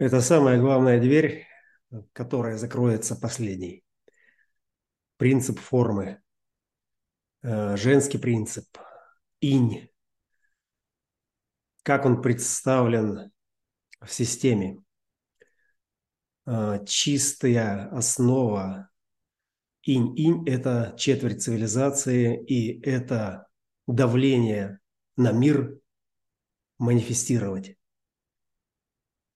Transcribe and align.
Это 0.00 0.22
самая 0.22 0.58
главная 0.58 0.98
дверь, 0.98 1.46
которая 2.14 2.56
закроется 2.56 3.16
последней. 3.16 3.84
Принцип 5.18 5.58
формы, 5.58 6.22
э, 7.42 7.76
женский 7.76 8.16
принцип, 8.16 8.64
инь. 9.42 9.90
Как 11.82 12.06
он 12.06 12.22
представлен 12.22 13.30
в 14.00 14.10
системе. 14.10 14.82
Э, 16.46 16.82
чистая 16.86 17.90
основа. 17.90 18.88
Инь-инь– 19.82 20.44
это 20.48 20.94
четверть 20.96 21.42
цивилизации, 21.42 22.42
и 22.42 22.80
это 22.88 23.48
давление 23.86 24.80
на 25.16 25.32
мир 25.32 25.78
манифестировать 26.78 27.76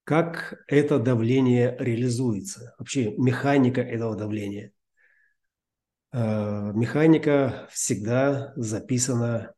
как 0.04 0.62
это 0.68 0.98
давление 0.98 1.76
реализуется, 1.78 2.74
вообще 2.78 3.10
механика 3.16 3.80
этого 3.80 4.14
давления. 4.16 4.72
Э, 6.12 6.70
механика 6.72 7.68
всегда 7.72 8.52
записана 8.54 9.54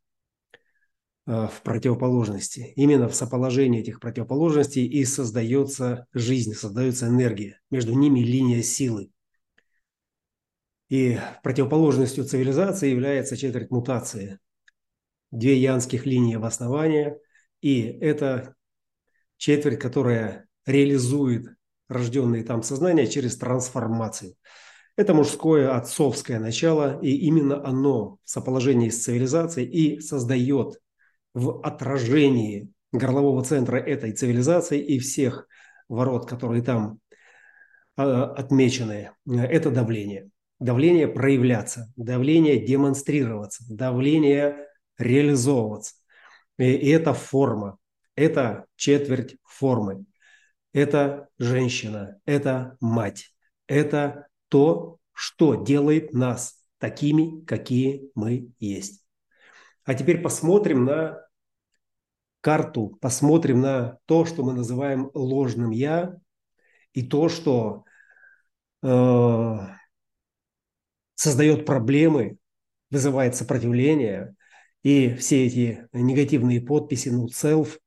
э, 1.27 1.48
в 1.52 1.62
противоположности. 1.62 2.72
Именно 2.77 3.09
в 3.09 3.14
соположении 3.14 3.80
этих 3.80 4.00
противоположностей 4.00 4.86
и 4.86 5.05
создается 5.05 6.06
жизнь, 6.14 6.55
создается 6.55 7.08
энергия. 7.08 7.60
Между 7.70 7.92
ними 7.94 8.20
линия 8.20 8.62
силы. 8.62 9.10
И 10.88 11.19
противоположностью 11.42 12.24
цивилизации 12.24 12.88
является 12.88 13.36
четверть 13.36 13.70
мутации. 13.70 14.38
Две 15.30 15.58
янских 15.58 16.06
линии 16.06 16.36
в 16.36 16.44
основании. 16.44 17.16
И 17.60 17.83
это 17.83 18.55
четверть, 19.36 19.78
которая 19.78 20.46
реализует 20.64 21.54
рожденные 21.88 22.42
там 22.42 22.62
сознания 22.62 23.06
через 23.06 23.36
трансформацию. 23.36 24.34
Это 24.97 25.12
мужское 25.12 25.77
отцовское 25.77 26.38
начало, 26.38 26.98
и 27.02 27.11
именно 27.11 27.64
оно 27.64 28.19
в 28.24 28.30
соположении 28.30 28.88
с 28.88 29.02
цивилизацией 29.05 29.69
и 29.69 30.00
создает 30.00 30.80
в 31.34 31.61
отражении 31.62 32.70
горлового 32.92 33.44
центра 33.44 33.77
этой 33.77 34.12
цивилизации 34.12 34.80
и 34.80 34.98
всех 34.98 35.46
ворот, 35.89 36.27
которые 36.27 36.62
там 36.62 36.98
э, 37.98 38.02
отмечены, 38.02 39.11
это 39.27 39.70
давление. 39.70 40.30
Давление 40.58 41.06
проявляться, 41.06 41.92
давление 41.96 42.58
демонстрироваться, 42.64 43.64
давление 43.68 44.66
реализовываться. 44.96 45.94
И 46.58 46.89
это 46.89 47.12
форма 47.12 47.77
это 48.17 48.67
четверть 48.77 49.36
формы. 49.45 50.05
Это 50.72 51.28
женщина, 51.39 52.20
это 52.25 52.77
мать. 52.81 53.34
Это 53.67 54.27
то, 54.48 54.98
что 55.12 55.55
делает 55.55 56.12
нас 56.12 56.56
такими, 56.78 57.45
какие 57.45 58.11
мы 58.14 58.50
есть. 58.58 59.03
А 59.84 59.95
теперь 59.95 60.20
посмотрим 60.20 60.84
на 60.84 61.27
карту, 62.41 62.97
посмотрим 63.00 63.61
на 63.61 63.98
то, 64.06 64.25
что 64.25 64.45
мы 64.45 64.53
называем 64.53 65.11
ложным 65.14 65.70
«я», 65.70 66.17
и 66.92 67.03
то, 67.03 67.28
что 67.28 67.84
э, 68.83 69.56
создает 71.14 71.67
проблемы, 71.67 72.39
вызывает 72.91 73.36
сопротивление, 73.36 74.34
и 74.83 75.14
все 75.14 75.47
эти 75.47 75.89
негативные 75.92 76.61
подписи 76.61 77.08
«ну 77.08 77.27
self», 77.27 77.78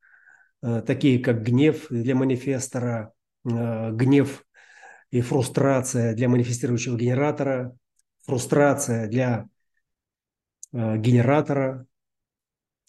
такие 0.61 1.19
как 1.19 1.41
гнев 1.43 1.87
для 1.89 2.15
манифестора, 2.15 3.13
э, 3.45 3.91
гнев 3.91 4.43
и 5.11 5.21
фрустрация 5.21 6.13
для 6.13 6.29
манифестирующего 6.29 6.97
генератора, 6.97 7.75
фрустрация 8.25 9.07
для 9.07 9.47
э, 10.73 10.97
генератора, 10.97 11.85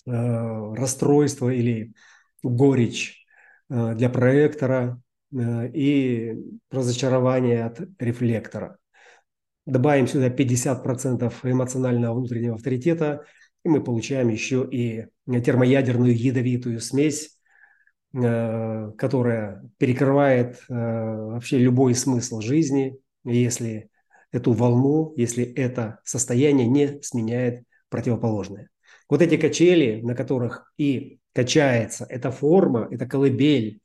расстройство 0.06 1.50
или 1.50 1.92
горечь 2.42 3.26
для 3.68 4.08
проектора 4.08 4.98
и 5.30 6.34
разочарование 6.70 7.66
от 7.66 7.80
рефлектора. 7.98 8.78
Добавим 9.66 10.08
сюда 10.08 10.30
50% 10.30 11.32
эмоционального 11.42 12.14
внутреннего 12.14 12.54
авторитета, 12.54 13.26
и 13.62 13.68
мы 13.68 13.84
получаем 13.84 14.30
еще 14.30 14.66
и 14.68 15.06
термоядерную 15.26 16.16
ядовитую 16.16 16.80
смесь, 16.80 17.39
Э, 17.39 17.39
которая 18.12 19.62
перекрывает 19.78 20.56
э, 20.68 20.72
вообще 20.74 21.58
любой 21.58 21.94
смысл 21.94 22.40
жизни, 22.40 22.98
если 23.24 23.88
эту 24.32 24.52
волну, 24.52 25.12
если 25.16 25.44
это 25.44 26.00
состояние 26.04 26.66
не 26.66 27.00
сменяет 27.02 27.64
противоположное. 27.88 28.68
Вот 29.08 29.22
эти 29.22 29.36
качели, 29.36 30.00
на 30.02 30.14
которых 30.14 30.72
и 30.76 31.20
качается 31.32 32.06
эта 32.08 32.30
форма, 32.30 32.88
эта 32.90 33.06
колыбель 33.06 33.80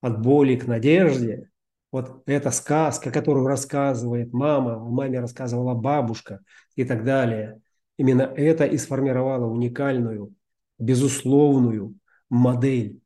от 0.00 0.20
боли 0.20 0.56
к 0.56 0.66
надежде, 0.66 1.50
вот 1.90 2.22
эта 2.26 2.50
сказка, 2.50 3.10
которую 3.10 3.46
рассказывает 3.46 4.32
мама, 4.32 4.78
маме 4.78 5.20
рассказывала 5.20 5.74
бабушка 5.74 6.40
и 6.74 6.84
так 6.84 7.04
далее, 7.04 7.60
именно 7.96 8.22
это 8.22 8.64
и 8.64 8.76
сформировало 8.78 9.46
уникальную, 9.46 10.34
безусловную 10.78 11.94
модель 12.28 13.00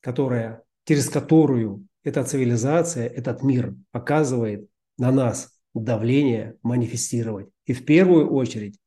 которая, 0.00 0.62
через 0.84 1.08
которую 1.08 1.86
эта 2.02 2.24
цивилизация, 2.24 3.06
этот 3.06 3.42
мир 3.42 3.74
оказывает 3.92 4.68
на 4.98 5.12
нас 5.12 5.52
давление 5.74 6.56
манифестировать. 6.62 7.48
И 7.64 7.72
в 7.72 7.84
первую 7.84 8.30
очередь 8.30 8.78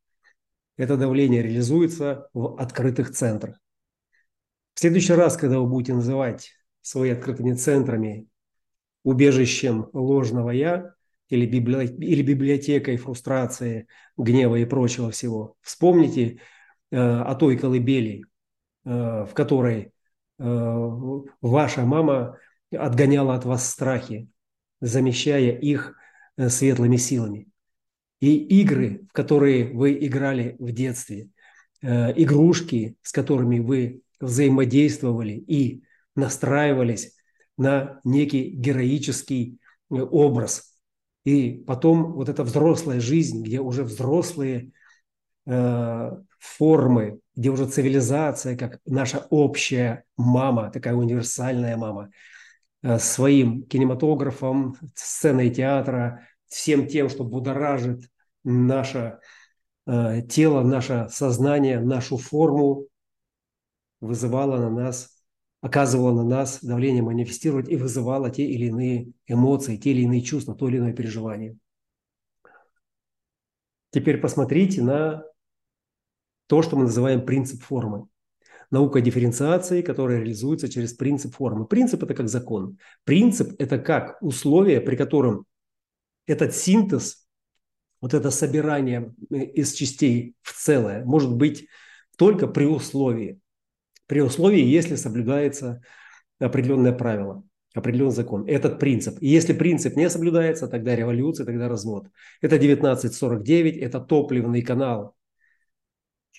это 0.76 0.98
давление 0.98 1.42
реализуется 1.42 2.28
в 2.34 2.60
открытых 2.60 3.12
центрах. 3.12 3.60
В 4.74 4.80
следующий 4.80 5.14
раз, 5.14 5.38
когда 5.38 5.60
вы 5.60 5.68
будете 5.68 5.94
называть 5.94 6.52
свои 6.82 7.12
открытыми 7.12 7.54
центрами 7.54 8.28
убежищем 9.04 9.90
ложного 9.94 10.50
«я» 10.50 10.94
или, 11.30 11.46
библи... 11.46 11.86
или 11.86 12.22
библиотекой 12.22 12.98
фрустрации, 12.98 13.88
гнева 14.18 14.56
и 14.56 14.66
прочего 14.66 15.12
всего, 15.12 15.56
вспомните 15.62 16.40
э, 16.92 16.98
о 16.98 17.36
той 17.36 17.58
колыбели, 17.58 18.24
э, 18.86 19.26
в 19.26 19.34
которой 19.34 19.93
ваша 20.38 21.86
мама 21.86 22.38
отгоняла 22.72 23.36
от 23.36 23.46
вас 23.46 23.70
страхи, 23.70 24.30
замещая 24.82 25.52
их 25.52 25.96
э, 26.38 26.50
светлыми 26.50 26.98
силами. 26.98 27.48
И 28.20 28.38
игры, 28.62 29.06
в 29.10 29.14
которые 29.14 29.74
вы 29.74 29.94
играли 30.06 30.56
в 30.60 30.72
детстве, 30.72 31.30
э, 31.82 32.14
игрушки, 32.22 32.98
с 33.02 33.12
которыми 33.12 33.60
вы 33.60 34.02
взаимодействовали 34.20 35.34
и 35.34 35.84
настраивались 36.16 37.16
на 37.58 38.00
некий 38.04 38.50
героический 38.50 39.60
образ. 39.90 40.76
И 41.26 41.64
потом 41.68 42.14
вот 42.14 42.30
эта 42.30 42.44
взрослая 42.44 43.00
жизнь, 43.00 43.44
где 43.44 43.60
уже 43.60 43.84
взрослые 43.84 44.72
формы, 46.44 47.22
где 47.36 47.50
уже 47.50 47.68
цивилизация, 47.68 48.58
как 48.58 48.80
наша 48.86 49.26
общая 49.30 50.04
мама, 50.18 50.70
такая 50.72 50.94
универсальная 50.94 51.78
мама, 51.78 52.12
э, 52.82 53.00
своим 53.00 53.64
кинематографом, 53.64 54.76
сценой 54.94 55.52
театра, 55.52 56.28
всем 56.48 56.88
тем, 56.88 57.08
что 57.08 57.24
будоражит 57.24 58.10
наше 58.44 59.20
э, 59.88 60.22
тело, 60.30 60.64
наше 60.64 61.08
сознание, 61.10 61.80
нашу 61.80 62.18
форму, 62.18 62.88
вызывала 64.02 64.58
на 64.58 64.70
нас, 64.70 65.12
оказывала 65.62 66.12
на 66.12 66.24
нас 66.26 66.60
давление 66.62 67.04
манифестировать 67.04 67.70
и 67.70 67.78
вызывала 67.78 68.30
те 68.30 68.44
или 68.46 68.66
иные 68.66 69.14
эмоции, 69.28 69.78
те 69.78 69.92
или 69.92 70.02
иные 70.02 70.22
чувства, 70.22 70.56
то 70.56 70.68
или 70.68 70.78
иное 70.78 70.92
переживание. 70.92 71.56
Теперь 73.92 74.18
посмотрите 74.18 74.82
на 74.82 75.24
то, 76.48 76.62
что 76.62 76.76
мы 76.76 76.84
называем 76.84 77.26
принцип 77.26 77.62
формы. 77.62 78.08
Наука 78.72 79.02
дифференциации, 79.02 79.82
которая 79.82 80.18
реализуется 80.18 80.68
через 80.68 80.94
принцип 80.94 81.36
формы. 81.36 81.66
Принцип– 81.66 82.04
это 82.06 82.16
как 82.16 82.28
закон. 82.28 82.78
Принцип– 83.04 83.54
это 83.60 83.78
как 83.78 84.18
условие, 84.22 84.82
при 84.82 84.96
котором 84.96 85.46
этот 86.26 86.56
синтез, 86.56 87.28
вот 88.02 88.14
это 88.14 88.32
собирание 88.32 89.14
э, 89.30 89.44
из 89.44 89.74
частей 89.74 90.36
в 90.42 90.54
целое 90.54 91.06
может 91.06 91.34
быть 91.36 91.68
только 92.18 92.48
при 92.48 92.66
условии. 92.66 93.40
При 94.08 94.22
условии, 94.22 94.62
если 94.62 94.96
соблюдается 94.96 95.82
определенное 96.40 96.94
правило, 96.94 97.44
определенный 97.74 98.12
закон. 98.12 98.46
Этот 98.48 98.80
принцип. 98.80 99.18
И 99.22 99.28
если 99.28 99.54
принцип 99.54 99.96
не 99.96 100.10
соблюдается, 100.10 100.68
тогда 100.68 100.96
революция, 100.96 101.46
тогда 101.46 101.70
развод. 101.70 102.10
Это 102.42 102.56
1949, 102.56 103.78
это 103.78 104.00
топливный 104.00 104.62
канал 104.62 105.16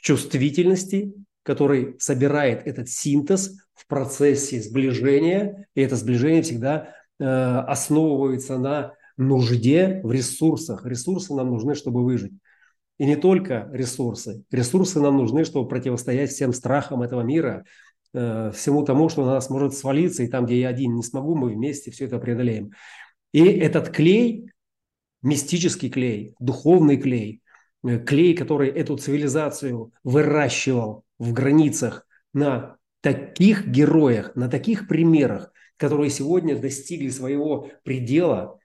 чувствительности 0.04 1.14
который 1.44 1.94
собирает 2.00 2.66
этот 2.66 2.88
синтез 2.88 3.58
в 3.74 3.86
процессе 3.86 4.60
сближения, 4.60 5.68
и 5.74 5.82
это 5.82 5.94
сближение 5.94 6.42
всегда 6.42 6.94
э, 7.20 7.24
основывается 7.24 8.58
на 8.58 8.94
нужде 9.16 10.00
в 10.02 10.10
ресурсах. 10.10 10.86
Ресурсы 10.86 11.34
нам 11.34 11.50
нужны, 11.50 11.74
чтобы 11.74 12.02
выжить. 12.02 12.32
И 12.98 13.04
не 13.04 13.16
только 13.16 13.68
ресурсы. 13.72 14.42
Ресурсы 14.50 15.00
нам 15.00 15.16
нужны, 15.18 15.44
чтобы 15.44 15.68
противостоять 15.68 16.30
всем 16.30 16.52
страхам 16.52 17.02
этого 17.02 17.20
мира, 17.20 17.64
э, 18.14 18.50
всему 18.54 18.82
тому, 18.82 19.10
что 19.10 19.26
на 19.26 19.32
нас 19.32 19.50
может 19.50 19.74
свалиться, 19.74 20.22
и 20.22 20.28
там, 20.28 20.46
где 20.46 20.60
я 20.60 20.68
один 20.68 20.94
не 20.94 21.02
смогу, 21.02 21.34
мы 21.34 21.52
вместе 21.52 21.90
все 21.90 22.06
это 22.06 22.18
преодолеем. 22.18 22.70
И 23.32 23.44
этот 23.44 23.90
клей, 23.90 24.50
мистический 25.20 25.90
клей, 25.90 26.34
духовный 26.38 26.96
клей, 26.96 27.42
клей, 28.06 28.34
который 28.34 28.69
эту 28.70 28.96
цивилизацию 28.96 29.92
выращивал 30.02 31.04
в 31.19 31.32
границах 31.32 32.06
на 32.32 32.76
таких 33.00 33.66
героях, 33.66 34.34
на 34.34 34.48
таких 34.48 34.88
примерах, 34.88 35.52
которые 35.76 36.10
сегодня 36.10 36.58
достигли 36.58 37.10
своего 37.10 37.70
предела 37.82 38.58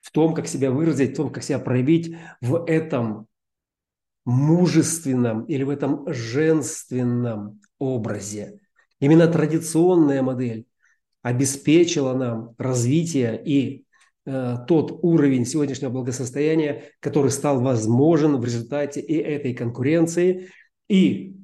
в 0.00 0.10
том, 0.10 0.34
как 0.34 0.46
себя 0.46 0.70
выразить, 0.70 1.12
в 1.12 1.16
том, 1.16 1.30
как 1.30 1.42
себя 1.42 1.58
проявить 1.58 2.16
в 2.40 2.64
этом 2.66 3.26
мужественном 4.24 5.44
или 5.44 5.62
в 5.62 5.70
этом 5.70 6.10
женственном 6.12 7.60
образе. 7.78 8.60
Именно 8.98 9.28
традиционная 9.28 10.22
модель 10.22 10.66
обеспечила 11.22 12.14
нам 12.14 12.54
развитие 12.58 13.42
и 13.44 13.80
э, 13.80 13.82
тот 14.68 15.00
уровень 15.02 15.44
сегодняшнего 15.44 15.90
благосостояния, 15.90 16.84
который 17.00 17.30
стал 17.30 17.60
возможен 17.60 18.36
в 18.36 18.44
результате 18.44 19.00
и 19.00 19.14
этой 19.16 19.54
конкуренции, 19.54 20.50
и 20.88 21.40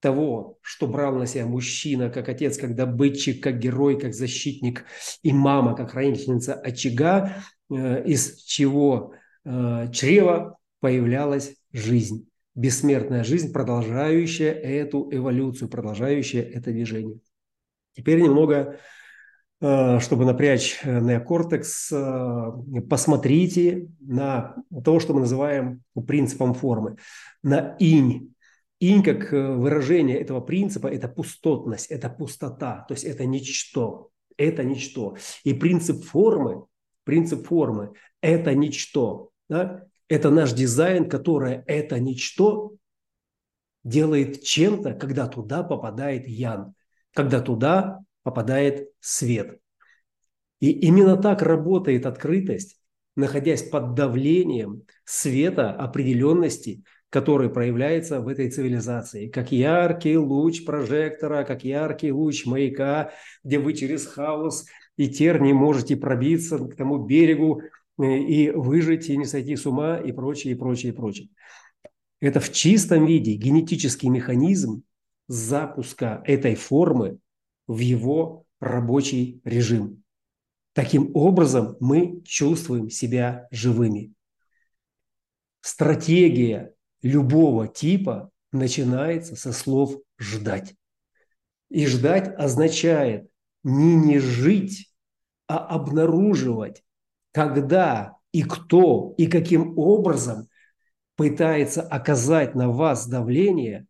того, 0.00 0.58
что 0.62 0.86
брал 0.86 1.14
на 1.16 1.26
себя 1.26 1.46
мужчина 1.46 2.10
как 2.10 2.28
отец, 2.28 2.58
как 2.58 2.74
добытчик, 2.74 3.42
как 3.42 3.58
герой, 3.58 3.98
как 3.98 4.14
защитник, 4.14 4.84
и 5.22 5.32
мама 5.32 5.76
как 5.76 5.92
хранительница 5.92 6.54
очага, 6.54 7.36
э, 7.70 8.04
из 8.04 8.42
чего 8.42 9.12
э, 9.44 9.88
чрева 9.92 10.56
появлялась 10.80 11.54
жизнь. 11.72 12.26
Бессмертная 12.54 13.24
жизнь, 13.24 13.52
продолжающая 13.52 14.52
эту 14.52 15.08
эволюцию, 15.12 15.68
продолжающая 15.68 16.42
это 16.42 16.72
движение. 16.72 17.20
Теперь 17.94 18.20
немного, 18.20 18.54
э, 18.54 18.76
чтобы 19.60 20.24
напрячь 20.24 20.82
неокортекс, 20.84 21.92
посмотрите 22.88 23.88
на 24.00 24.56
то, 24.84 25.00
что 25.00 25.12
мы 25.12 25.20
называем 25.20 25.82
принципом 26.06 26.54
формы, 26.54 26.96
на 27.42 27.76
инь, 27.78 28.30
Инь 28.80 29.02
как 29.02 29.32
э, 29.32 29.54
выражение 29.54 30.18
этого 30.18 30.40
принципа– 30.40 30.86
это 30.88 31.06
пустотность, 31.06 31.88
это 31.88 32.08
пустота, 32.08 32.86
то 32.88 32.94
есть 32.94 33.04
это 33.04 33.26
ничто, 33.26 34.10
это 34.38 34.64
ничто. 34.64 35.16
И 35.44 35.52
принцип 35.52 36.02
формы, 36.02 36.64
принцип 37.04 37.46
формы– 37.46 37.92
это 38.22 38.54
ничто. 38.54 39.30
Да? 39.50 39.84
Это 40.08 40.30
наш 40.30 40.54
дизайн, 40.54 41.10
которое 41.10 41.62
это 41.66 42.00
ничто 42.00 42.72
делает 43.84 44.42
чем-то, 44.42 44.94
когда 44.94 45.26
туда 45.26 45.62
попадает 45.62 46.26
ян, 46.26 46.74
когда 47.12 47.42
туда 47.42 48.00
попадает 48.22 48.89
свет. 49.00 49.58
И 50.60 50.70
именно 50.70 51.16
так 51.16 51.42
работает 51.42 52.06
открытость, 52.06 52.78
находясь 53.16 53.62
под 53.62 53.94
давлением 53.94 54.82
света, 55.04 55.72
определенности– 55.72 56.82
который 57.10 57.50
проявляется 57.50 58.20
в 58.20 58.28
этой 58.28 58.48
цивилизации, 58.50 59.28
как 59.28 59.50
яркий 59.50 60.16
луч 60.16 60.64
прожектора, 60.64 61.42
как 61.44 61.64
яркий 61.64 62.12
луч 62.12 62.46
маяка, 62.46 63.12
где 63.42 63.58
вы 63.58 63.74
через 63.74 64.06
хаос 64.06 64.66
и 64.96 65.08
тернии 65.08 65.52
можете 65.52 65.96
пробиться 65.96 66.58
к 66.58 66.76
тому 66.76 67.04
берегу 67.04 67.62
э, 67.98 68.04
и 68.04 68.50
выжить, 68.50 69.10
и 69.10 69.16
не 69.16 69.24
сойти 69.24 69.56
с 69.56 69.66
ума, 69.66 69.98
и 69.98 70.12
прочее, 70.12 70.54
и 70.54 70.56
прочее, 70.56 70.92
и 70.92 70.96
прочее. 70.96 71.28
Это 72.20 72.38
в 72.38 72.52
чистом 72.52 73.06
виде 73.06 73.34
генетический 73.34 74.08
механизм 74.08 74.84
запуска 75.26 76.22
этой 76.26 76.54
формы 76.54 77.18
в 77.66 77.78
его 77.78 78.44
рабочий 78.60 79.40
режим. 79.44 80.02
Таким 80.72 81.10
образом 81.14 81.76
мы 81.80 82.22
чувствуем 82.24 82.90
себя 82.90 83.48
живыми. 83.50 84.12
Стратегия 85.60 86.74
любого 87.02 87.66
типа 87.68 88.30
начинается 88.52 89.36
со 89.36 89.52
слов 89.52 89.96
«ждать». 90.18 90.74
И 91.68 91.86
ждать 91.86 92.34
означает 92.36 93.30
не 93.62 93.94
не 93.94 94.18
жить, 94.18 94.92
а 95.46 95.58
обнаруживать, 95.58 96.82
когда 97.32 98.16
и 98.32 98.42
кто 98.42 99.14
и 99.18 99.26
каким 99.26 99.78
образом 99.78 100.48
пытается 101.16 101.82
оказать 101.82 102.54
на 102.54 102.70
вас 102.70 103.06
давление, 103.06 103.86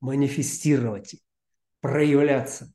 манифестировать, 0.00 1.16
проявляться, 1.80 2.72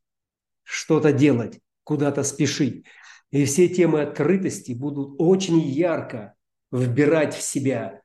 что-то 0.68 1.14
делать, 1.14 1.60
куда-то 1.84 2.24
спешить. 2.24 2.86
И 3.32 3.46
все 3.46 3.70
темы 3.70 4.02
открытости 4.02 4.74
будут 4.74 5.16
очень 5.18 5.60
ярко 5.60 6.36
вбирать 6.72 7.34
в 7.34 7.42
себя 7.42 8.02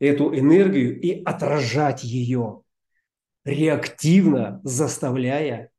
эту 0.00 0.36
энергию 0.36 1.00
и 1.00 1.22
отражать 1.22 2.02
ее, 2.02 2.62
реактивно 3.44 4.60
заставляя 4.64 5.70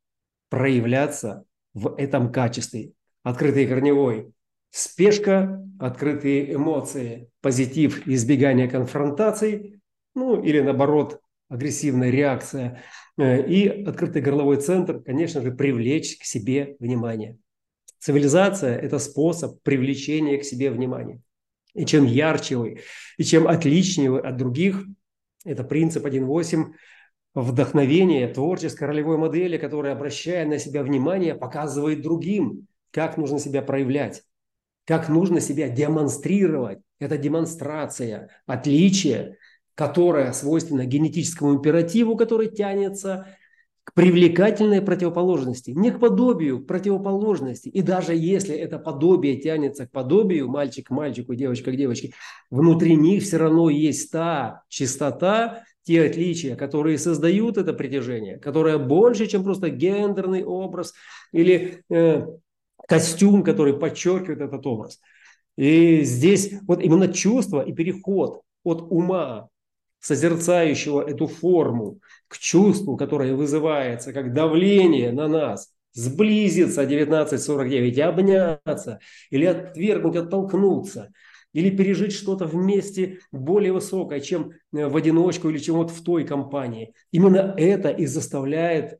проявляться 0.48 1.44
в 1.74 1.94
этом 1.96 2.32
качестве. 2.32 2.92
Открытый 3.22 3.66
корневой– 3.66 4.32
спешка, 4.70 5.62
открытые 5.78 6.54
эмоции, 6.54 7.30
позитив, 7.42 8.06
избегание 8.06 8.68
конфронтаций, 8.68 9.80
ну 10.14 10.42
или 10.42 10.60
наоборот, 10.60 11.20
агрессивная 11.48 12.10
реакция. 12.10 12.82
Э, 13.22 13.40
и 13.46 13.68
открытый 13.84 14.20
горловой 14.20 14.56
центр, 14.56 15.00
конечно 15.00 15.42
же, 15.42 15.52
привлечь 15.52 16.18
к 16.18 16.24
себе 16.24 16.74
внимание. 16.80 17.38
Цивилизация– 18.00 18.76
это 18.82 18.98
способ 18.98 19.62
привлечения 19.62 20.38
к 20.38 20.44
себе 20.44 20.72
внимания. 20.72 21.20
И 21.72 21.86
чем 21.86 22.04
ярче 22.04 22.56
вы, 22.56 22.80
и 23.18 23.22
чем 23.22 23.46
отличнее 23.46 24.10
вы 24.10 24.18
от 24.18 24.36
других, 24.36 24.84
это 25.44 25.62
принцип 25.62 26.04
1.8, 26.04 26.72
вдохновение 27.34 28.26
творческой 28.26 28.88
ролевой 28.88 29.18
модели, 29.18 29.56
которая, 29.56 29.92
обращая 29.92 30.44
на 30.44 30.58
себя 30.58 30.82
внимание, 30.82 31.36
показывает 31.36 32.02
другим, 32.02 32.66
как 32.90 33.16
нужно 33.16 33.38
себя 33.38 33.62
проявлять, 33.62 34.24
как 34.84 35.08
нужно 35.08 35.40
себя 35.40 35.68
демонстрировать. 35.68 36.80
Это 36.98 37.16
демонстрация, 37.16 38.30
отличие, 38.46 39.38
которое 39.74 40.32
свойственно 40.32 40.84
генетическому 40.86 41.54
императиву, 41.54 42.16
который 42.16 42.48
тянется 42.48 43.26
к 43.84 43.94
привлекательной 43.94 44.80
противоположности, 44.80 45.72
не 45.72 45.90
к 45.90 45.98
подобию, 45.98 46.60
к 46.62 46.66
противоположности. 46.66 47.68
И 47.68 47.82
даже 47.82 48.14
если 48.14 48.54
это 48.54 48.78
подобие 48.78 49.36
тянется 49.40 49.86
к 49.86 49.90
подобию, 49.90 50.48
мальчик 50.48 50.88
к 50.88 50.90
мальчику, 50.90 51.34
девочка 51.34 51.72
к 51.72 51.76
девочке, 51.76 52.12
внутри 52.50 52.94
них 52.94 53.24
все 53.24 53.38
равно 53.38 53.70
есть 53.70 54.12
та 54.12 54.62
чистота, 54.68 55.64
те 55.84 56.04
отличия, 56.04 56.54
которые 56.54 56.96
создают 56.96 57.58
это 57.58 57.72
притяжение, 57.72 58.38
которое 58.38 58.78
больше, 58.78 59.26
чем 59.26 59.42
просто 59.42 59.68
гендерный 59.68 60.44
образ 60.44 60.94
или 61.32 61.82
э, 61.90 62.24
костюм, 62.86 63.42
который 63.42 63.76
подчеркивает 63.76 64.40
этот 64.40 64.64
образ. 64.64 65.00
И 65.56 66.02
здесь 66.02 66.52
вот 66.68 66.80
именно 66.80 67.12
чувство 67.12 67.62
и 67.62 67.72
переход 67.72 68.42
от 68.62 68.82
ума 68.90 69.48
созерцающего 70.02 71.00
эту 71.00 71.26
форму 71.26 72.00
к 72.28 72.36
чувству, 72.36 72.96
которое 72.96 73.34
вызывается 73.34 74.12
как 74.12 74.34
давление 74.34 75.12
на 75.12 75.28
нас, 75.28 75.72
сблизиться 75.92 76.82
1949, 76.82 77.98
обняться 78.00 78.98
или 79.30 79.44
отвергнуть, 79.44 80.16
оттолкнуться, 80.16 81.12
или 81.52 81.70
пережить 81.70 82.12
что-то 82.12 82.46
вместе 82.46 83.20
более 83.30 83.72
высокое, 83.72 84.20
чем 84.20 84.52
э, 84.72 84.86
в 84.86 84.96
одиночку 84.96 85.50
или 85.50 85.58
чем 85.58 85.76
вот 85.76 85.90
в 85.90 86.02
той 86.02 86.24
компании. 86.24 86.94
Именно 87.12 87.54
это 87.56 87.90
и 87.90 88.06
заставляет 88.06 88.98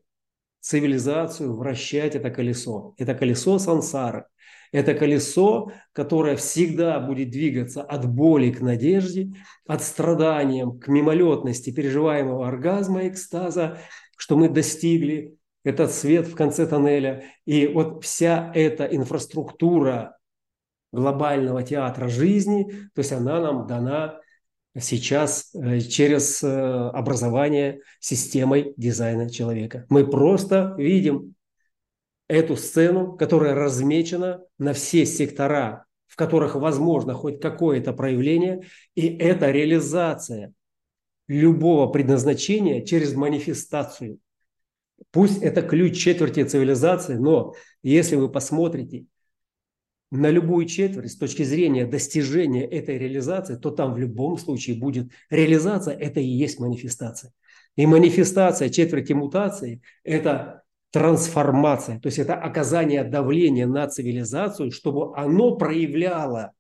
цивилизацию 0.61 1.55
вращать 1.55 2.15
это 2.15 2.31
колесо. 2.31 2.95
Это 2.97 3.15
колесо 3.15 3.59
сансары. 3.59 4.27
Это 4.73 4.95
колесо, 4.95 5.71
которое 5.93 6.35
всегда 6.37 6.99
будет 6.99 7.31
двигаться 7.31 7.83
от 7.83 8.09
боли 8.11 8.51
к 8.51 8.61
надежде, 8.61 9.33
от 9.67 9.83
страданиям 9.83 10.79
к 10.79 10.89
мимолетности 10.89 11.71
переживаемого 11.71 12.49
оргазма, 12.49 13.07
экстаза, 13.07 13.79
что 14.17 14.37
мы 14.37 14.49
достигли, 14.49 15.37
этот 15.65 15.93
свет 15.93 16.27
в 16.27 16.35
конце 16.35 16.67
тоннеля. 16.67 17.25
И 17.45 17.67
вот 17.67 18.03
вся 18.03 18.51
эта 18.55 18.85
инфраструктура 18.85 20.17
глобального 20.93 21.63
театра 21.63 22.09
жизни, 22.09 22.65
то 22.95 22.99
есть 22.99 23.13
она 23.13 23.41
нам 23.41 23.67
дана 23.67 24.19
сейчас 24.79 25.55
э, 25.55 25.81
через 25.81 26.43
э, 26.43 26.49
образование 26.49 27.81
системой 28.01 28.75
дизайна 28.77 29.31
человека. 29.31 29.87
Мы 29.89 30.07
просто 30.07 30.75
видим 30.79 31.32
эту 32.33 32.57
сцену, 32.57 33.13
которая 33.13 33.55
размечена 33.55 34.43
на 34.59 34.73
все 34.73 35.05
сектора, 35.05 35.85
в 36.07 36.17
которых 36.17 36.55
возможно 36.55 37.13
хоть 37.13 37.41
какое-то 37.41 37.93
проявление, 37.93 38.63
и 38.95 39.07
это 39.19 39.51
реализация 39.51 40.55
любого 41.29 41.89
предназначения 41.93 42.83
через 42.87 43.15
манифестацию. 43.15 44.19
Пусть 45.11 45.43
это 45.43 45.61
ключ 45.61 45.99
четверти 45.99 46.43
цивилизации, 46.45 47.17
но 47.17 47.55
если 47.83 48.17
вы 48.17 48.31
посмотрите 48.31 49.05
на 50.11 50.31
любую 50.31 50.65
четверть 50.65 51.13
с 51.13 51.19
точки 51.19 51.43
зрения 51.43 51.85
достижения 51.85 52.65
этой 52.65 52.97
реализации, 52.97 53.57
то 53.57 53.71
там 53.71 53.93
в 53.93 53.99
любом 53.99 54.39
случае 54.39 54.77
будет 54.77 55.13
реализация, 55.29 55.95
это 55.95 56.21
и 56.21 56.27
есть 56.27 56.59
манифестация. 56.59 57.33
И 57.77 57.85
манифестация 57.85 58.71
четверти 58.71 59.13
мутации– 59.13 59.83
это 60.03 60.62
трансформация, 60.93 61.99
то 61.99 62.07
есть 62.07 62.19
это 62.19 62.35
оказание 62.35 63.03
давления 63.03 63.67
на 63.67 63.89
цивилизацию, 63.89 64.71
чтобы 64.71 65.17
оно 65.17 65.57
проявляло 65.57 66.53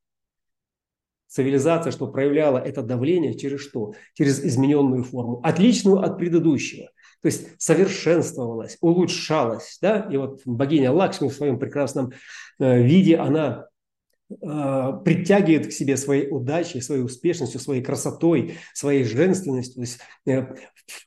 цивилизация, 1.32 1.92
что 1.92 2.08
проявляла 2.08 2.58
это 2.58 2.82
давление 2.82 3.34
через 3.34 3.60
что? 3.60 3.94
Через 4.14 4.44
измененную 4.44 5.02
форму, 5.02 5.40
отличную 5.42 6.00
от 6.00 6.18
предыдущего. 6.18 6.88
То 7.22 7.26
есть 7.26 7.48
совершенствовалась, 7.58 8.76
улучшалась. 8.80 9.78
Да? 9.80 10.08
И 10.10 10.16
вот 10.16 10.42
богиня 10.44 10.92
Лакшми 10.92 11.28
в 11.28 11.32
своем 11.32 11.58
прекрасном 11.58 12.12
э, 12.58 12.82
виде, 12.82 13.16
она 13.16 13.66
э, 14.28 14.34
притягивает 15.04 15.68
к 15.68 15.72
себе 15.72 15.96
своей 15.96 16.28
удачей, 16.30 16.82
своей 16.82 17.02
успешностью, 17.02 17.60
своей 17.60 17.82
красотой, 17.82 18.56
своей 18.74 19.04
женственностью, 19.04 19.76
то 19.76 19.80
есть 19.80 20.00
э, 20.26 20.54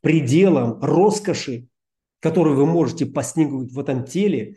пределом 0.01 0.81
роскоши, 0.81 1.67
которую 2.19 2.55
вы 2.55 2.65
можете 2.65 3.05
постигнуть 3.05 3.71
в 3.71 3.79
этом 3.79 4.05
теле, 4.05 4.55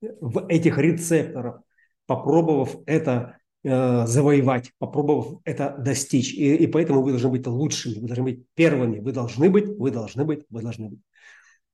в 0.00 0.46
этих 0.48 0.78
рецепторах, 0.78 1.62
попробовав 2.06 2.76
это 2.86 3.38
Э, 3.64 4.06
завоевать, 4.06 4.72
попробовав 4.78 5.40
это 5.44 5.74
достичь. 5.76 6.32
И, 6.32 6.54
и 6.54 6.66
поэтому 6.68 7.02
вы 7.02 7.10
должны 7.10 7.28
быть 7.28 7.46
лучшими, 7.46 7.98
вы 7.98 8.06
должны 8.06 8.24
быть 8.24 8.44
первыми, 8.54 9.00
вы 9.00 9.12
должны 9.12 9.50
быть, 9.50 9.66
вы 9.66 9.90
должны 9.90 10.24
быть, 10.24 10.44
вы 10.48 10.62
должны 10.62 10.90
быть. 10.90 11.00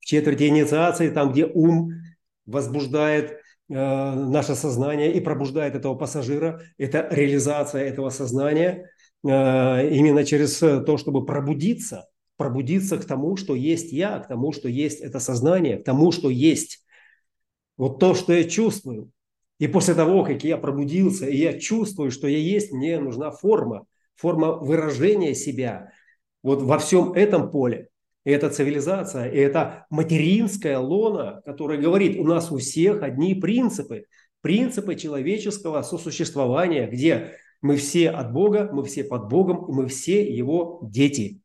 В 0.00 0.06
четверти 0.06 0.44
инициации, 0.44 1.10
там, 1.10 1.30
где 1.30 1.44
ум 1.44 1.92
возбуждает 2.46 3.32
э, 3.32 3.74
наше 3.74 4.54
сознание 4.54 5.12
и 5.12 5.20
пробуждает 5.20 5.74
этого 5.74 5.94
пассажира, 5.94 6.62
это 6.78 7.06
реализация 7.10 7.84
этого 7.84 8.08
сознания 8.08 8.90
э, 9.22 9.28
именно 9.94 10.24
через 10.24 10.58
то, 10.58 10.96
чтобы 10.96 11.26
пробудиться, 11.26 12.08
пробудиться 12.36 12.98
к 12.98 13.04
тому, 13.04 13.36
что 13.36 13.54
есть 13.54 13.92
я, 13.92 14.18
к 14.18 14.28
тому, 14.28 14.52
что 14.52 14.68
есть 14.68 15.00
это 15.00 15.20
сознание, 15.20 15.78
к 15.78 15.84
тому, 15.84 16.12
что 16.12 16.30
есть 16.30 16.84
вот 17.76 17.98
то, 17.98 18.14
что 18.14 18.32
я 18.32 18.44
чувствую, 18.44 19.10
и 19.58 19.68
после 19.68 19.94
того, 19.94 20.24
как 20.24 20.42
я 20.44 20.58
пробудился, 20.58 21.26
и 21.26 21.36
я 21.36 21.58
чувствую, 21.58 22.10
что 22.10 22.26
я 22.26 22.38
есть, 22.38 22.72
мне 22.72 22.98
нужна 22.98 23.30
форма, 23.30 23.86
форма 24.16 24.52
выражения 24.52 25.34
себя. 25.34 25.92
Вот 26.42 26.62
во 26.62 26.78
всем 26.78 27.12
этом 27.12 27.50
поле. 27.50 27.88
И 28.24 28.30
это 28.30 28.50
цивилизация, 28.50 29.30
и 29.30 29.36
это 29.36 29.86
материнская 29.90 30.78
лона, 30.78 31.42
которая 31.44 31.78
говорит, 31.78 32.18
у 32.18 32.24
нас 32.24 32.50
у 32.50 32.58
всех 32.58 33.02
одни 33.02 33.34
принципы. 33.34 34.06
Принципы 34.40 34.94
человеческого 34.96 35.82
сосуществования, 35.82 36.86
где 36.86 37.36
мы 37.62 37.76
все 37.76 38.10
от 38.10 38.32
Бога, 38.32 38.68
мы 38.72 38.84
все 38.84 39.04
под 39.04 39.28
Богом, 39.28 39.66
мы 39.68 39.86
все 39.86 40.30
Его 40.30 40.80
дети. 40.82 41.40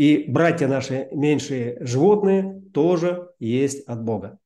И 0.00 0.24
братья 0.26 0.66
наши 0.66 1.08
меньшие 1.12 1.76
животные 1.82 2.62
тоже 2.72 3.28
есть 3.38 3.86
от 3.86 4.02
Бога. 4.02 4.38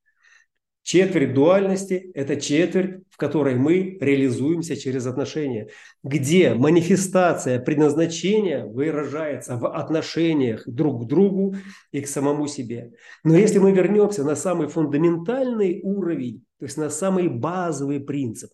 Четверть 0.83 1.33
дуальности– 1.33 2.11
это 2.15 2.41
четверть, 2.41 3.05
в 3.09 3.17
которой 3.17 3.55
мы 3.55 3.97
реализуемся 4.01 4.77
через 4.77 5.07
отношения, 5.07 5.69
где 6.03 6.55
манифестация 6.55 7.61
предназначения 7.61 8.65
выражается 8.67 9.57
в 9.57 9.69
отношениях 9.69 10.65
друг 10.67 11.05
к 11.05 11.07
другу 11.07 11.55
и 11.93 12.01
к 12.01 12.09
самому 12.09 12.49
себе. 12.49 12.91
Но 13.23 13.37
если 13.37 13.61
мы 13.61 13.71
вернемся 13.71 14.25
на 14.25 14.35
самый 14.35 14.67
фундаментальный 14.67 15.83
уровень, 15.85 16.45
то 16.59 16.65
есть 16.65 16.79
на 16.79 16.91
самый 16.91 17.29
базовый 17.29 18.01
принцип, 18.01 18.51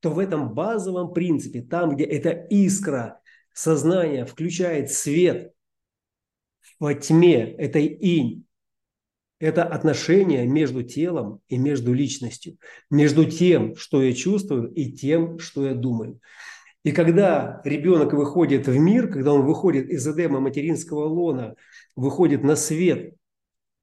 то 0.00 0.10
в 0.10 0.18
этом 0.18 0.52
базовом 0.52 1.12
принципе, 1.12 1.62
там, 1.62 1.94
где 1.94 2.02
эта 2.06 2.30
искра 2.50 3.20
сознания 3.54 4.24
включает 4.24 4.90
свет 4.90 5.52
во 6.80 6.94
тьме, 6.94 7.42
этой 7.42 7.86
инь, 7.86 8.46
это 9.38 9.64
отношение 9.64 10.46
между 10.46 10.82
телом 10.82 11.40
и 11.48 11.56
между 11.56 11.92
личностью, 11.92 12.56
между 12.90 13.24
тем, 13.24 13.76
что 13.76 14.02
я 14.02 14.12
чувствую, 14.12 14.72
и 14.72 14.90
тем, 14.92 15.38
что 15.38 15.66
я 15.66 15.74
думаю. 15.74 16.20
И 16.82 16.92
когда 16.92 17.60
ребенок 17.64 18.14
выходит 18.14 18.66
в 18.66 18.76
мир, 18.76 19.08
когда 19.08 19.32
он 19.32 19.44
выходит 19.44 19.88
из 19.90 20.06
эдема 20.08 20.40
материнского 20.40 21.04
лона, 21.04 21.54
выходит 21.94 22.42
на 22.42 22.56
свет, 22.56 23.14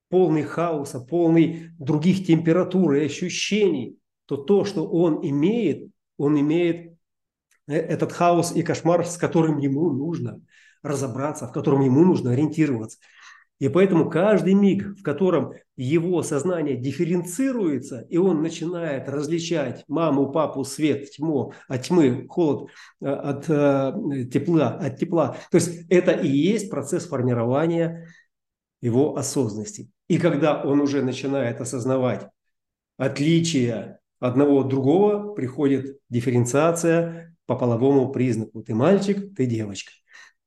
полный 0.10 0.44
хаоса, 0.44 1.00
полный 1.00 1.70
других 1.78 2.26
температур 2.26 2.96
и 2.96 3.06
ощущений, 3.06 3.98
то 4.26 4.38
то, 4.38 4.66
что 4.66 4.88
он 4.88 5.28
имеет, 5.28 5.90
он 6.18 6.40
имеет 6.40 6.98
э, 7.68 7.76
этот 7.76 8.12
хаос 8.12 8.56
и 8.56 8.64
кошмар, 8.64 9.06
с 9.06 9.18
которым 9.18 9.60
ему 9.60 9.92
нужно 9.92 10.42
разобраться, 10.84 11.48
в 11.48 11.52
котором 11.52 11.82
ему 11.82 12.04
нужно 12.04 12.32
ориентироваться– 12.32 13.00
и 13.60 13.70
поэтому 13.70 14.08
каждый 14.08 14.54
миг, 14.54 15.00
в 15.00 15.02
котором 15.02 15.54
его 15.76 16.22
сознание 16.22 16.78
дифференцируется, 16.78 18.06
и 18.08 18.18
он 18.18 18.44
начинает 18.44 19.10
различать 19.10 19.84
маму, 19.88 20.32
папу, 20.32 20.64
свет, 20.64 21.10
тьму, 21.12 21.54
от 21.68 21.84
тьмы, 21.84 22.28
холод, 22.30 22.70
э, 23.02 23.08
от 23.08 23.46
э, 23.50 24.26
тепла, 24.32 24.78
от 24.78 24.98
тепла. 25.00 25.38
То 25.50 25.56
есть 25.56 25.90
это 25.90 26.12
и 26.12 26.28
есть 26.28 26.70
процесс 26.70 27.08
формирования 27.08 28.08
его 28.80 29.18
осознанности. 29.18 29.90
И 30.08 30.20
когда 30.20 30.62
он 30.64 30.80
уже 30.80 31.02
начинает 31.02 31.60
осознавать 31.60 32.28
отличия 32.98 34.00
одного 34.20 34.60
от 34.60 34.68
другого, 34.68 35.34
приходит 35.34 35.98
дифференциация 36.10 37.36
по 37.48 37.56
половому 37.56 38.12
признаку. 38.12 38.62
Ты 38.62 38.76
мальчик, 38.76 39.36
ты 39.36 39.48
девочка. 39.48 39.92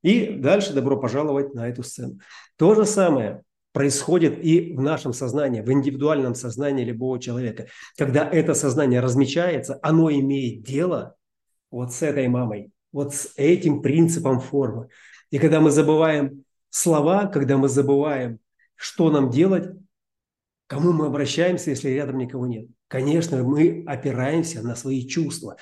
И 0.01 0.27
дальше 0.27 0.73
добро 0.73 0.97
пожаловать 0.97 1.53
на 1.53 1.67
эту 1.67 1.83
сцену. 1.83 2.19
То 2.57 2.75
же 2.75 2.85
самое 2.85 3.43
происходит 3.71 4.43
и 4.43 4.73
в 4.75 4.81
нашем 4.81 5.13
сознании, 5.13 5.61
в 5.61 5.71
индивидуальном 5.71 6.35
сознании 6.35 6.83
любого 6.83 7.19
человека. 7.19 7.67
Когда 7.97 8.27
это 8.27 8.53
сознание 8.53 8.99
размечается, 8.99 9.79
оно 9.81 10.11
имеет 10.11 10.63
дело 10.63 11.15
вот 11.69 11.93
с 11.93 12.01
этой 12.01 12.27
мамой, 12.27 12.71
вот 12.91 13.13
с 13.13 13.31
этим 13.37 13.81
принципом 13.81 14.39
формы. 14.39 14.89
И 15.29 15.39
когда 15.39 15.61
мы 15.61 15.71
забываем 15.71 16.43
слова, 16.69 17.27
когда 17.27 17.57
мы 17.57 17.69
забываем, 17.69 18.39
что 18.75 19.09
нам 19.09 19.29
делать, 19.29 19.69
кому 20.67 20.91
мы 20.91 21.05
обращаемся, 21.05 21.69
если 21.69 21.89
рядом 21.89 22.17
никого 22.17 22.47
нет? 22.47 22.67
Конечно, 22.87 23.41
мы 23.43 23.85
опираемся 23.87 24.61
на 24.61 24.75
свои 24.75 25.07
чувства 25.07 25.55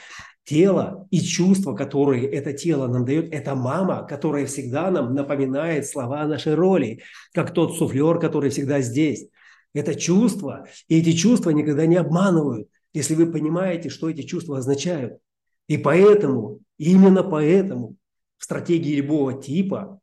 тело 0.44 1.08
и 1.12 1.20
чувства, 1.20 1.76
которые 1.76 2.28
это 2.28 2.54
тело 2.54 2.88
нам 2.88 3.06
дает, 3.06 3.34
это 3.34 3.56
мама, 3.56 4.06
которая 4.08 4.46
всегда 4.46 4.90
нам 4.90 5.14
напоминает 5.14 5.88
слова 5.88 6.26
нашей 6.26 6.56
роли, 6.56 7.02
как 7.34 7.54
тот 7.54 7.78
суфлер, 7.78 8.20
который 8.20 8.50
всегда 8.50 8.82
здесь. 8.82 9.28
Это 9.74 9.94
чувства, 9.94 10.66
и 10.88 11.00
эти 11.00 11.12
чувства 11.12 11.52
никогда 11.52 11.86
не 11.86 11.98
обманывают, 11.98 12.68
если 12.94 13.14
вы 13.14 13.32
понимаете, 13.32 13.90
что 13.90 14.10
эти 14.10 14.24
чувства 14.24 14.58
означают. 14.58 15.20
И 15.68 15.78
поэтому, 15.78 16.60
именно 16.78 17.24
поэтому 17.24 17.96
в 18.38 18.44
стратегии 18.44 18.96
любого 18.96 19.40
типа 19.40 20.00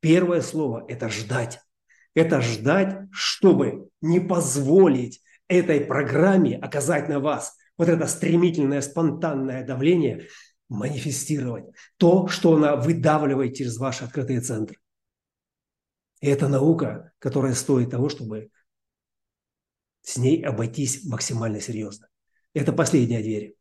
первое 0.00 0.40
слово– 0.40 0.84
это 0.88 1.08
ждать. 1.08 1.60
Это 2.14 2.40
ждать, 2.40 2.96
чтобы 3.12 3.88
не 4.00 4.18
позволить 4.18 5.22
этой 5.46 5.80
программе 5.80 6.56
оказать 6.56 7.08
на 7.08 7.20
вас 7.20 7.57
вот 7.78 7.88
это 7.88 8.06
стремительное, 8.06 8.82
спонтанное 8.82 9.64
давление 9.64 10.28
манифестировать. 10.68 11.64
То, 11.96 12.28
что 12.28 12.56
она 12.56 12.76
выдавливает 12.76 13.54
через 13.54 13.78
ваши 13.78 14.04
открытые 14.04 14.40
центры. 14.40 14.76
И 16.20 16.28
это 16.28 16.48
наука, 16.48 17.12
которая 17.18 17.54
стоит 17.54 17.90
того, 17.90 18.08
чтобы 18.08 18.50
с 20.02 20.16
ней 20.16 20.44
обойтись 20.44 21.04
максимально 21.04 21.60
серьезно. 21.60 22.08
Это 22.52 22.72
последняя 22.72 23.22
дверь. 23.22 23.54